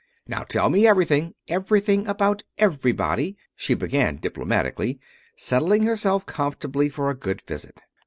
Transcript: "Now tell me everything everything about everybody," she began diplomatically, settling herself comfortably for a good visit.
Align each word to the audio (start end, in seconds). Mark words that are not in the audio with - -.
"Now 0.27 0.41
tell 0.41 0.71
me 0.71 0.87
everything 0.87 1.35
everything 1.47 2.07
about 2.07 2.41
everybody," 2.57 3.37
she 3.55 3.75
began 3.75 4.17
diplomatically, 4.17 4.99
settling 5.37 5.83
herself 5.83 6.25
comfortably 6.25 6.89
for 6.89 7.11
a 7.11 7.13
good 7.13 7.43
visit. 7.45 7.79